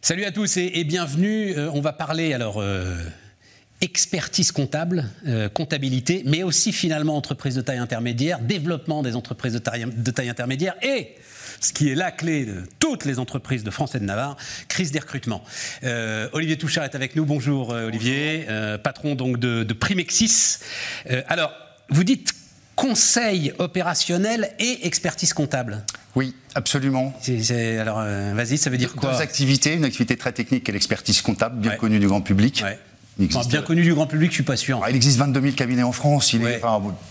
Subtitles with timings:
[0.00, 1.58] Salut à tous et, bienvenue.
[1.58, 2.94] Euh, on va parler alors euh,
[3.80, 9.58] expertise comptable, euh, comptabilité, mais aussi finalement entreprise de taille intermédiaire, développement des entreprises de
[9.58, 11.16] taille, de taille, intermédiaire et
[11.60, 14.36] ce qui est la clé de toutes les entreprises de France et de Navarre,
[14.68, 15.42] crise des recrutements.
[16.32, 17.24] Olivier Touchard est avec nous.
[17.24, 18.46] Bonjour Olivier,
[18.84, 20.58] patron donc de, de Primexis.
[21.26, 21.52] alors,
[21.90, 22.32] vous dites
[22.76, 25.84] conseil opérationnel et expertise comptable.
[26.18, 27.14] Oui, absolument.
[27.78, 31.22] alors, euh, vas-y, ça veut dire quoi Deux activités, une activité très technique et l'expertise
[31.22, 32.64] comptable, bien connue du grand public.
[33.16, 34.80] bien connu du grand public, je suis pas sûr.
[34.82, 36.32] Ah, il existe 22 000 cabinets en France.
[36.32, 36.60] Il est,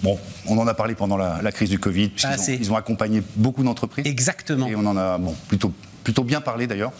[0.03, 3.23] bon, on en a parlé pendant la, crise du Covid, puisqu'ils ont, ils ont accompagné
[3.37, 4.05] beaucoup d'entreprises.
[4.05, 4.67] Exactement.
[4.67, 5.71] Et on en a bon, plutôt
[6.03, 6.93] plutôt bien parlé d'ailleurs,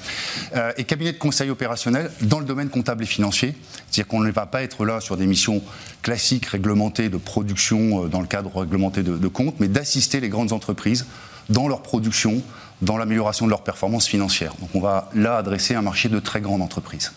[0.58, 3.56] euh, et cabinet de conseil opérationnel dans le domaine comptable et financier.
[3.90, 5.62] C'est-à-dire qu'on ne va pas être là sur des missions
[6.02, 10.28] classiques, réglementées de production euh, dans le cadre réglementé de, de compte, mais d'assister les
[10.28, 11.06] grandes entreprises
[11.50, 12.42] dans leur production,
[12.82, 14.54] dans l'amélioration de leur performance financière.
[14.60, 17.12] Donc on va là adresser un marché de très grandes entreprises.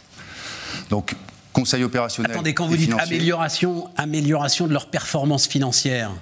[0.88, 1.14] Donc
[1.52, 2.32] conseil opérationnel.
[2.32, 6.12] Attendez, quand vous dites amélioration, amélioration de leur performance financière,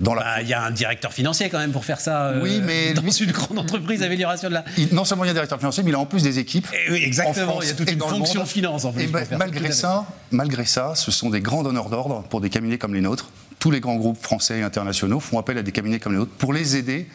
[0.00, 2.26] bah, il y a un directeur financier quand même pour faire ça.
[2.26, 4.64] Euh, oui, mais dans une grande entreprise, amélioration de la.
[4.90, 6.66] non seulement il y a un directeur financier, mais il a en plus des équipes.
[6.72, 7.62] Et eh oui, exactement.
[7.62, 9.04] il y a toute une fonction finance en plus.
[9.04, 12.94] Et malgré ça, malgré ça, ce sont des grands donneurs d'ordre pour des cabinets comme
[12.94, 13.30] les nôtres.
[13.58, 16.32] Tous les grands groupes français et internationaux font appel à des cabinets comme les nôtres
[16.32, 17.06] pour les aider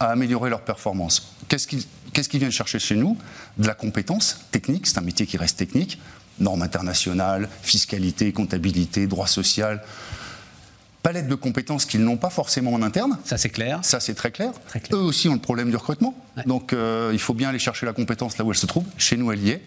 [0.00, 1.34] à améliorer leur performance.
[1.48, 3.16] Qu'est-ce qu'ils viennent chercher chez nous?
[3.58, 5.98] De la compétence technique, c'est un métier qui reste technique,
[6.38, 9.82] normes internationales, fiscalité, comptabilité, droit social,
[11.06, 13.16] palette de compétences qu'ils n'ont pas forcément en interne.
[13.24, 13.78] Ça, c'est clair.
[13.82, 14.50] Ça, c'est très clair.
[14.92, 16.16] Eux aussi ont le problème du recrutement.
[16.46, 18.84] Donc, euh, il faut bien aller chercher la compétence là où elle se trouve.
[18.98, 19.62] Chez nous, elle y est.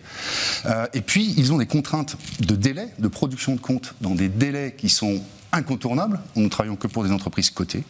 [0.66, 4.28] Euh, et puis, ils ont des contraintes de délai, de production de comptes, dans des
[4.28, 6.20] délais qui sont incontournables.
[6.36, 7.86] Nous ne travaillons que pour des entreprises cotées.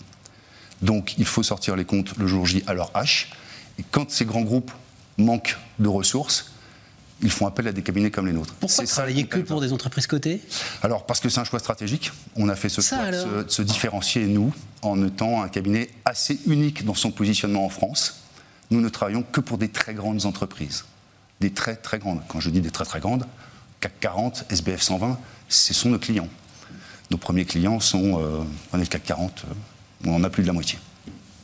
[0.82, 3.28] Donc, il faut sortir les comptes le jour J à leur H.
[3.78, 4.72] Et quand ces grands groupes
[5.18, 6.52] manquent de ressources,
[7.22, 8.54] ils font appel à des cabinets comme les nôtres.
[8.56, 10.42] Pourquoi travailler que pour des entreprises cotées?
[10.82, 12.12] Alors, parce que c'est un choix stratégique.
[12.36, 16.86] On a fait ce choix de se, différencier, nous, en étant un cabinet assez unique
[16.86, 18.24] dans son positionnement en France.
[18.72, 20.86] Nous ne travaillons que pour des très grandes entreprises.
[21.42, 22.22] Des très, très grandes.
[22.28, 23.26] Quand je dis des très, très grandes,
[23.82, 26.28] CAC 40, SBF 120, ce sont nos clients.
[27.12, 29.54] Nos premiers clients sont, euh, on est le CAC 40, euh,
[30.06, 30.78] on en a plus de la moitié.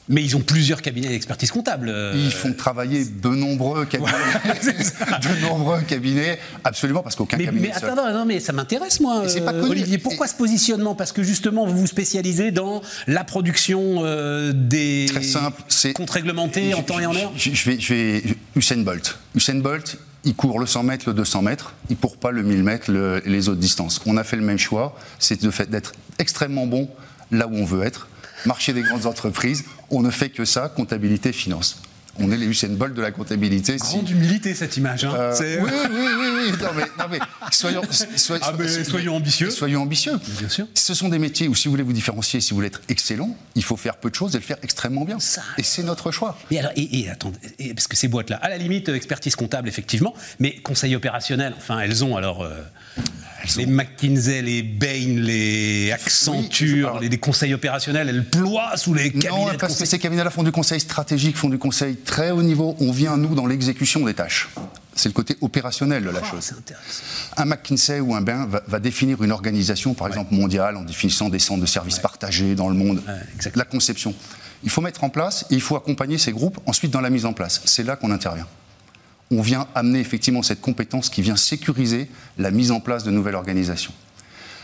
[0.08, 1.92] Mais ils ont plusieurs cabinets d'expertise comptable.
[2.16, 7.70] Ils font travailler de nombreux cabinets, de nombreux cabinets, absolument, parce qu'aucun cabinet.
[7.70, 9.98] Mais attends, non, mais ça m'intéresse, moi, euh, Olivier.
[9.98, 10.94] Pourquoi ce positionnement?
[10.94, 15.64] Parce que justement, vous vous spécialisez dans la production euh, des Très simple,
[15.96, 17.32] comptes réglementés en temps et en heure?
[17.36, 18.24] Je, vais, je vais.
[18.56, 19.18] Usain Bolt.
[19.34, 22.44] Usain Bolt, il court le 100 mètres, le 200 mètres, il ne court pas le
[22.44, 22.92] 1000 mètres,
[23.26, 24.00] les autres distances.
[24.06, 26.90] On a fait le même choix, c'est d'être extrêmement bon
[27.32, 28.08] là où on veut être
[28.46, 31.82] marché des grandes entreprises, on ne fait que ça, comptabilité, finance.
[32.18, 33.76] On est les Usain Bolt de la comptabilité.
[33.76, 35.04] Grande humilité cette image.
[35.04, 35.14] Hein.
[35.14, 36.06] Euh, oui, oui,
[36.52, 37.20] oui, Non, mais, non, mais
[37.52, 37.82] soyons,
[38.42, 38.54] ah,
[38.86, 39.50] soyons ambitieux.
[39.50, 40.18] Soyons ambitieux.
[40.40, 40.66] Bien sûr.
[40.74, 43.36] Ce sont des métiers où si vous voulez vous différencier, si vous voulez être excellent,
[43.56, 45.18] il faut faire peu de choses et le faire extrêmement bien.
[45.58, 46.38] et c'est notre choix.
[46.52, 47.38] Mais alors, et, attendez,
[47.76, 52.04] parce que ces boîtes-là, à la limite, expertise comptable, effectivement, mais conseil opérationnel, enfin, elles
[52.06, 52.44] ont alors.
[52.44, 52.62] Euh,
[53.58, 59.30] les McKinsey, les Bain, les Accenture, les, conseils opérationnels, elles ploient sous les cabinets.
[59.30, 62.76] Non, parce que ces cabinets-là font du conseil stratégique, font du conseil très haut niveau.
[62.80, 64.50] On vient, nous, dans l'exécution des tâches.
[64.96, 66.54] C'est le côté opérationnel de la oh, chose.
[67.36, 71.40] Un McKinsey ou un Bain va, définir une organisation, par exemple mondiale, en définissant des
[71.40, 73.02] centres de services partagés dans le monde.
[73.56, 74.14] la conception.
[74.64, 77.26] Il faut mettre en place et il faut accompagner ces groupes ensuite dans la mise
[77.26, 77.62] en place.
[77.66, 78.48] C'est là qu'on intervient
[79.32, 83.36] on vient amener effectivement cette compétence qui vient sécuriser la mise en place de nouvelles
[83.36, 83.94] organisations.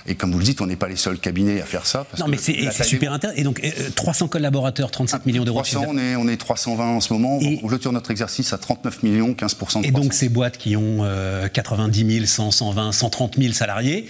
[0.07, 2.05] Et comme vous le dites, on n'est pas les seuls cabinets à faire ça.
[2.19, 3.39] non, mais c'est super intéressant.
[3.39, 3.61] Et donc,
[3.95, 5.61] 300 euh, collaborateurs, 37 millions d'euros.
[5.61, 7.39] 300, on est, on est 320 en ce moment.
[7.39, 10.75] Et on clôture notre exercice à 39 millions, 15% de Et donc, ces boîtes qui
[10.75, 11.07] ont
[11.53, 14.07] 90 000, 100, 120, 130 000 salariés.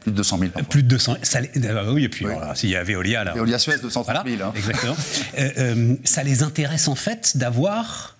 [0.00, 0.50] plus de 200 000.
[0.68, 3.34] Plus de 200 ça, ah oui, et puis s'il y a Veolia là.
[3.34, 4.42] Veolia Suez, 230 000.
[4.42, 4.52] Hein.
[4.56, 4.96] Exactement.
[5.38, 8.17] Euh, euh, ça les intéresse en fait d'avoir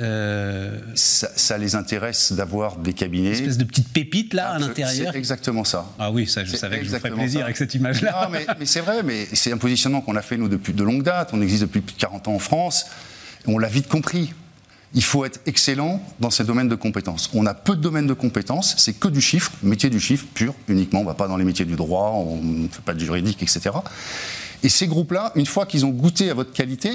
[0.00, 3.28] euh, ça, les intéresse d'avoir des cabinets.
[3.28, 5.12] Une espèce de petite pépite là à l'intérieur.
[5.12, 5.86] C'est exactement ça.
[6.00, 8.28] Ah oui, ça, je savais que je vous ferais plaisir avec cette image-là.
[8.32, 11.04] mais, mais c'est vrai, mais c'est un positionnement qu'on a fait nous depuis de longue
[11.04, 11.30] date.
[11.32, 12.86] On existe depuis plus de 40 ans en France.
[13.46, 14.32] On l'a vite compris.
[14.94, 17.30] Il faut être excellent dans ces domaines de compétences.
[17.32, 20.54] On a peu de domaines de compétences, c'est que du chiffre, métier du chiffre pur,
[20.68, 21.00] uniquement.
[21.00, 23.42] On ne va pas dans les métiers du droit, on ne fait pas de juridique,
[23.42, 23.70] etc.
[24.62, 26.92] Et ces groupes-là, une fois qu'ils ont goûté à votre qualité,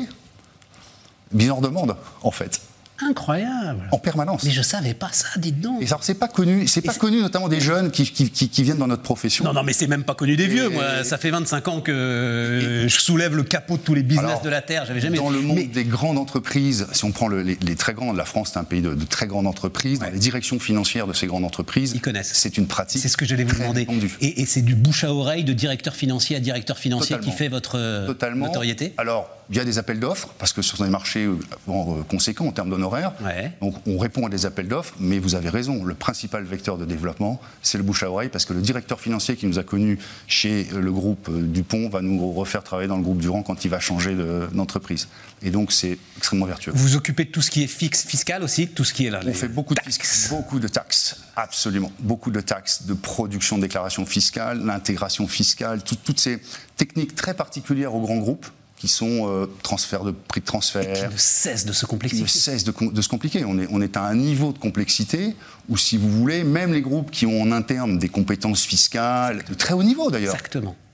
[1.31, 2.61] bien en demandent, en fait
[3.01, 3.87] Incroyable.
[3.91, 4.43] En permanence.
[4.43, 5.81] Mais je savais pas ça, dites donc.
[5.81, 8.77] Et alors, c'est pas connu, c'est pas connu notamment des jeunes qui, qui, qui, viennent
[8.77, 9.45] dans notre profession.
[9.45, 10.69] Non, non, mais c'est même pas connu des vieux.
[10.69, 14.49] Moi, ça fait 25 ans que je soulève le capot de tous les business de
[14.49, 14.85] la Terre.
[14.85, 15.17] J'avais jamais.
[15.17, 18.59] Dans le monde des grandes entreprises, si on prend les, très grandes, la France, c'est
[18.59, 19.99] un pays de, très grandes entreprises.
[19.99, 22.31] Dans les directions financières de ces grandes entreprises, ils connaissent.
[22.33, 23.01] C'est une pratique.
[23.01, 23.87] C'est ce que j'allais vous demander.
[24.21, 27.47] Et, et c'est du bouche à oreille de directeur financier à directeur financier qui fait
[27.47, 28.47] votre Totalement.
[28.47, 28.93] notoriété.
[28.97, 31.37] Alors via des appels d'offres, parce que ce sont des marchés euh,
[31.67, 33.13] euh, conséquents en termes d'honoraires.
[33.61, 36.85] Donc on répond à des appels d'offres, mais vous avez raison, le principal vecteur de
[36.85, 39.97] développement, c'est le bouche à oreille, parce que le directeur financier qui nous a connus
[40.27, 43.69] chez euh, le groupe Dupont va nous refaire travailler dans le groupe Durand quand il
[43.69, 44.15] va changer
[44.53, 45.07] d'entreprise.
[45.41, 46.71] Et donc c'est extrêmement vertueux.
[46.73, 49.09] Vous vous occupez de tout ce qui est fixe, fiscal aussi, tout ce qui est
[49.09, 49.81] là On fait beaucoup de,
[50.29, 51.91] beaucoup de taxes, absolument.
[51.99, 56.39] Beaucoup de taxes, de production de déclaration fiscale, l'intégration fiscale, toutes ces
[56.77, 58.47] techniques très particulières aux grands groupes
[58.79, 60.89] qui sont euh, transfert de prix de transfert.
[60.89, 62.21] Et qui ne cessent de se compliquer.
[62.21, 63.43] Ne cessent de, de, se compliquer.
[63.45, 65.35] On est, on est à un niveau de complexité
[65.67, 69.53] où, si vous voulez, même les groupes qui ont en interne des compétences fiscales, de
[69.53, 70.37] très haut niveau d'ailleurs,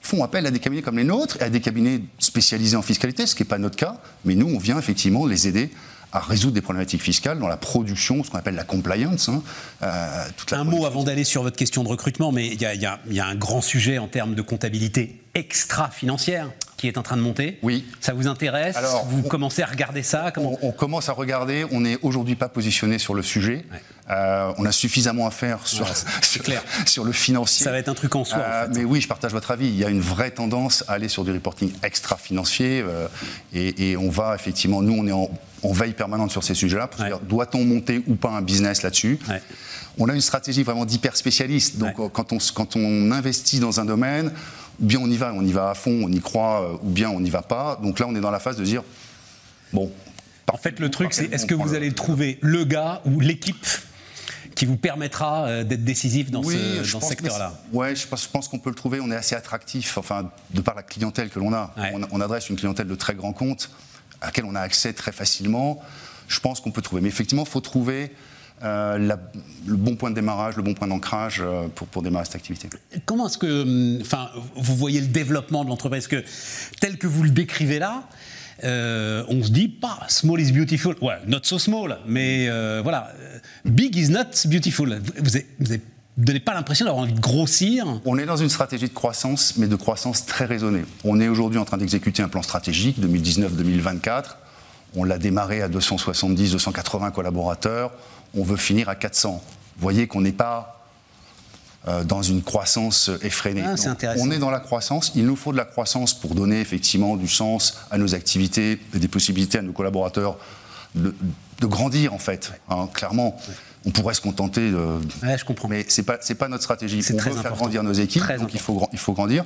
[0.01, 3.27] font appel à des cabinets comme les nôtres et à des cabinets spécialisés en fiscalité,
[3.27, 3.97] ce qui n'est pas notre cas.
[4.25, 5.69] Mais nous, on vient effectivement les aider
[6.11, 9.29] à résoudre des problématiques fiscales dans la production, ce qu'on appelle la compliance.
[9.29, 9.43] Hein,
[9.83, 13.27] euh, un mot avant d'aller sur votre question de recrutement, mais il y, y, a
[13.27, 17.57] un grand sujet en termes de comptabilité extra-financière qui est en train de monter.
[17.63, 17.85] Oui.
[18.01, 20.57] Ça vous intéresse Alors, Vous commencez à regarder ça Comment...
[20.61, 21.65] on, commence à regarder.
[21.71, 23.65] On n'est aujourd'hui pas positionné sur le sujet.
[24.09, 25.87] Euh, on a suffisamment à faire sur,
[26.43, 26.63] clair.
[26.85, 27.63] sur le financier.
[27.63, 28.39] Ça va être un truc en soi.
[28.39, 29.67] Euh, mais oui, je partage votre avis.
[29.67, 32.83] Il y a une vraie tendance à aller sur du reporting extra-financier.
[32.85, 33.07] Euh,
[33.53, 35.29] et, on va effectivement, nous, on est en,
[35.71, 36.89] veille permanente sur ces sujets-là.
[37.23, 39.17] Doit-on monter ou pas un business là-dessus?
[39.97, 41.77] On a une stratégie vraiment d'hyper spécialiste.
[41.77, 44.31] Donc quand, on, quand on investit dans un domaine,
[44.80, 47.19] bien on y va, on y va à fond, on y croit, ou bien on
[47.19, 47.80] n'y va pas.
[47.81, 48.83] Donc là, on est dans la phase de dire,
[49.74, 49.92] bon.
[50.51, 53.66] En fait, le truc, c'est est-ce que vous allez trouver le gars ou l'équipe
[54.56, 57.54] qui vous permettra euh, d'être décisif dans ce, secteur-là?
[57.74, 59.00] Oui, je pense, pense qu'on peut le trouver.
[59.01, 61.74] On est assez attractif, enfin, de par la clientèle que l'on a.
[62.12, 63.69] On, adresse une clientèle de très grands comptes
[64.22, 65.81] à laquelle on a accès très facilement.
[66.27, 67.01] Je pense qu'on peut trouver.
[67.01, 68.16] Mais effectivement, il faut trouver
[68.63, 72.35] euh, le bon point de démarrage, le bon point d'ancrage euh, pour, pour démarrer cette
[72.35, 72.69] activité.
[73.05, 76.07] Comment est-ce que hum, enfin, vous voyez le développement de l'entreprise?
[76.07, 76.23] Que,
[76.79, 78.07] Tel que vous le décrivez là,
[78.63, 83.11] euh, on se dit pas small is beautiful, ouais, not so small, mais euh, voilà,
[83.65, 85.01] big is not beautiful.
[85.19, 85.81] Vous n'avez
[86.17, 87.85] donnez pas l'impression d'avoir envie de grossir?
[88.05, 90.85] On est dans une stratégie de croissance, mais de croissance très raisonnée.
[91.03, 94.37] On est aujourd'hui en train d'exécuter un plan stratégique 2019-2024.
[94.95, 97.92] On l'a démarré à 270-280 collaborateurs.
[98.36, 99.42] On veut finir à 400.
[99.77, 100.75] Vous voyez qu'on n'est pas
[101.88, 103.63] euh, dans une croissance effrénée.
[103.63, 103.75] Ah,
[104.18, 105.12] on est dans la croissance.
[105.13, 108.97] Il nous faut de la croissance pour donner effectivement du sens à nos activités et
[108.97, 110.38] des possibilités à nos collaborateurs
[110.95, 111.13] de,
[111.62, 112.53] grandir en fait.
[112.69, 113.38] Hein, clairement,
[113.86, 115.00] on pourrait se contenter de.
[115.21, 115.68] je comprends.
[115.68, 117.06] Mais c'est pas c'est pas notre stratégie.
[117.13, 119.44] On veut faire grandir nos équipes, donc il faut il faut grandir,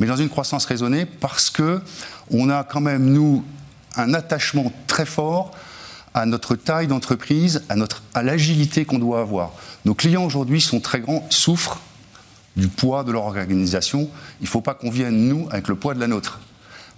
[0.00, 1.80] mais dans une croissance raisonnée parce que
[2.32, 3.44] on a quand même nous
[3.96, 5.52] un attachement très fort
[6.14, 7.74] à notre taille d'entreprise, à,
[8.14, 9.52] à l'agilité qu'on doit avoir.
[9.84, 11.80] Nos clients aujourd'hui sont très grands, souffrent
[12.56, 14.08] du poids de leur organisation.
[14.40, 16.40] Il ne faut pas qu'on vienne, nous, avec le poids de la nôtre.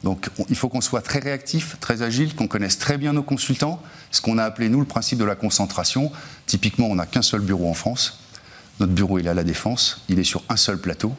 [0.05, 3.83] Donc il faut qu'on soit très réactif, très agile, qu'on connaisse très bien nos consultants,
[4.13, 6.13] ce qu'on a appelé, nous, le principe de la concentration.
[6.47, 8.21] Typiquement, on n'a qu'un seul bureau en France.
[8.79, 11.13] Notre bureau, il est à la Défense, il est sur un seul plateau.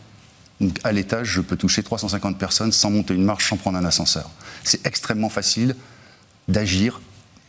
[0.59, 3.85] Donc à l'étage, je peux toucher 350 personnes sans monter une marche, sans prendre un
[3.85, 4.29] ascenseur.
[4.63, 5.75] C'est extrêmement facile
[6.47, 7.01] d'agir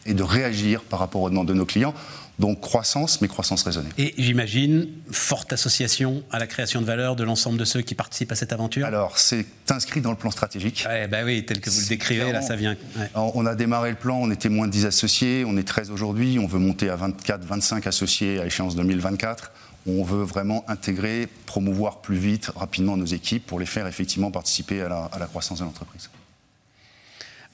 [0.07, 1.95] et de réagir par rapport aux demandes de nos clients.
[2.39, 3.91] Donc croissance, mais croissance raisonnée.
[3.99, 8.33] Et j'imagine, forte association à la création de valeur de l'ensemble de ceux qui participent
[8.33, 8.87] à cette aventure?
[8.87, 10.87] Alors, c'est inscrit dans le plan stratégique.
[10.89, 12.77] Ouais, bah oui, tel que vous le décrivez, là, ça vient.
[13.15, 16.39] On a démarré le plan, on était moins de 10 associés, on est 13 aujourd'hui,
[16.39, 19.53] on veut monter à 24, 25 associés à échéance 2024.
[19.99, 24.83] On veut vraiment intégrer, promouvoir plus vite, rapidement nos équipes pour les faire effectivement participer
[24.83, 26.11] à la, à la croissance de l'entreprise.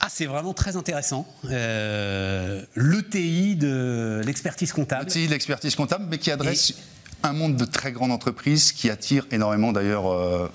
[0.00, 1.26] Ah, c'est vraiment très intéressant.
[1.46, 5.06] Euh, L'ETI de l'expertise comptable.
[5.06, 6.74] L'ETI de l'expertise comptable, mais qui adresse
[7.22, 10.12] un monde de très grandes entreprises qui attire énormément d'ailleurs.
[10.12, 10.50] Euh,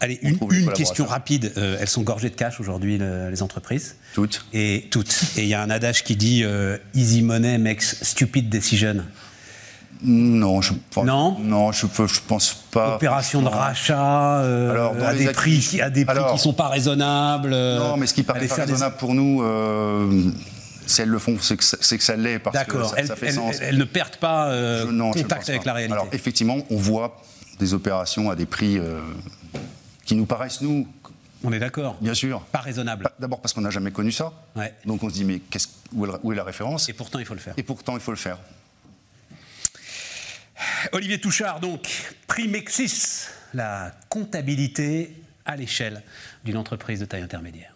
[0.00, 0.38] Allez, une,
[0.72, 1.52] question rapide.
[1.56, 4.44] Euh, elles sont gorgées de cash aujourd'hui, les entreprises Toutes.
[4.52, 5.24] Et toutes.
[5.36, 6.44] Et il y a un adage qui dit
[6.94, 9.04] Easy money makes stupid decision.
[10.06, 11.86] Non, je pense, non, non je,
[12.26, 12.96] pense pas.
[12.96, 15.90] Opération de rachat euh, à, des prix, qui, à
[16.36, 17.52] sont pas raisonnables.
[17.54, 19.42] Euh, non, mais ce qui paraît pas raisonnable pour nous.
[19.42, 20.30] Euh,
[20.86, 21.64] si elles le font, c'est que,
[22.04, 23.56] ça l'est parce que ça, fait elles, sens.
[23.60, 25.70] Elles ne perdent pas euh, je, contact avec pas.
[25.70, 25.94] la réalité.
[25.94, 27.22] Alors effectivement, on voit
[27.58, 29.00] des opérations à des prix euh,
[30.04, 30.86] qui nous paraissent nous
[31.46, 31.98] on est d'accord.
[32.00, 32.40] Bien sûr.
[32.40, 33.06] Pas raisonnable.
[33.18, 34.32] D'abord parce qu'on n'a jamais connu ça.
[34.56, 34.72] Ouais.
[34.86, 35.42] Donc on se dit mais
[35.92, 36.88] où est la référence?
[36.88, 37.52] Et pourtant il faut le faire.
[37.58, 38.38] Et pourtant il faut le faire.
[40.92, 41.88] Olivier Touchard, donc,
[42.26, 45.14] Primexis, la comptabilité
[45.44, 46.02] à l'échelle
[46.44, 47.73] d'une entreprise de taille intermédiaire.